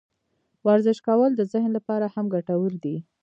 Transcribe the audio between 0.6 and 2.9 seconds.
ورزش کول د ذهن لپاره هم ګټور